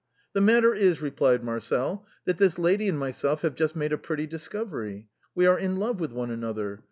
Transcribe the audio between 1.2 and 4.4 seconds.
Marcel," that this lady and myself have just made a pretty